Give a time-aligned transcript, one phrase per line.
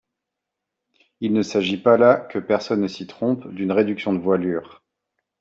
[1.19, 4.81] Il ne s’agit pas là, que personne ne s’y trompe, d’une réduction de voilure.